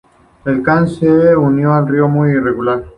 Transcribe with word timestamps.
El 0.45 0.63
Kan 0.63 0.85
es 0.85 0.99
un 1.03 1.55
río 1.87 2.07
muy 2.07 2.31
irregular. 2.31 2.83